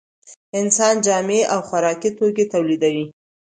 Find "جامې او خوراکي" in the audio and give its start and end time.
1.05-2.09